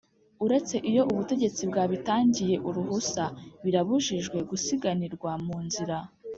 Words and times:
Uretse 0.45 0.75
iyo 0.89 1.01
ubutegetsi 1.11 1.61
bwabitangiye 1.69 2.55
uruhusa 2.67 3.23
birabujijwe 3.63 4.37
gusiganirwa 4.49 5.31
mu 5.45 5.57
nzira 5.65 5.97